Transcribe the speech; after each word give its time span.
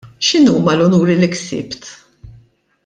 X'inhuma 0.25 0.71
l-unuri 0.77 1.15
li 1.21 1.29
ksibt? 1.33 1.83